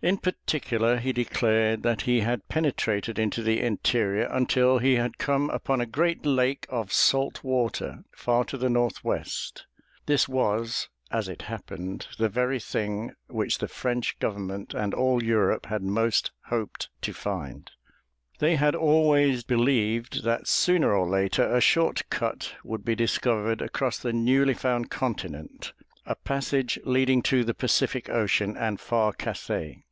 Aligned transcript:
In 0.00 0.18
particular, 0.18 0.98
he 0.98 1.12
declared 1.12 1.82
that 1.82 2.02
he 2.02 2.20
had 2.20 2.46
penetrated 2.48 3.18
into 3.18 3.42
the 3.42 3.60
interior 3.60 4.26
until 4.30 4.78
he 4.78 4.94
had 4.94 5.18
come 5.18 5.50
upon 5.50 5.80
a 5.80 5.86
great 5.86 6.24
lake 6.24 6.66
of 6.68 6.92
salt 6.92 7.42
water, 7.42 8.04
far 8.12 8.44
to 8.44 8.56
the 8.56 8.70
northwest. 8.70 9.66
This 10.06 10.28
was, 10.28 10.88
as 11.10 11.28
it 11.28 11.42
happened, 11.50 12.06
the 12.16 12.28
very 12.28 12.60
thing 12.60 13.16
which 13.26 13.58
the 13.58 13.66
French 13.66 14.16
government 14.20 14.72
and 14.72 14.94
all 14.94 15.20
Europe 15.20 15.66
had 15.66 15.82
most 15.82 16.30
hoped 16.44 16.90
to 17.00 17.12
find. 17.12 17.72
They 18.38 18.54
had 18.54 18.76
always 18.76 19.42
believed 19.42 20.22
that 20.22 20.46
sooner 20.46 20.94
or 20.94 21.08
later 21.08 21.42
a 21.42 21.60
short 21.60 22.02
cut 22.08 22.54
would 22.62 22.84
be 22.84 22.94
discovered 22.94 23.60
across 23.60 23.98
the 23.98 24.12
newly 24.12 24.54
found 24.54 24.92
continent, 24.92 25.72
a 26.06 26.14
passage 26.14 26.78
leading 26.84 27.20
to 27.22 27.42
the 27.42 27.52
Pacific 27.52 28.08
Ocean 28.08 28.56
and 28.56 28.78
far 28.78 29.12
Cathay. 29.12 29.86